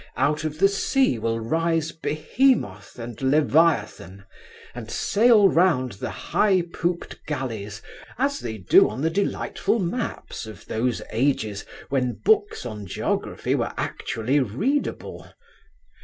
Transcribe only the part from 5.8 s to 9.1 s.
the high pooped galleys, as they do on